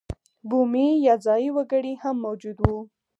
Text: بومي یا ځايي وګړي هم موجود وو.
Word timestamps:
بومي 0.49 0.87
یا 1.07 1.15
ځايي 1.25 1.49
وګړي 1.53 1.93
هم 2.03 2.15
موجود 2.25 2.57
وو. 2.61 2.79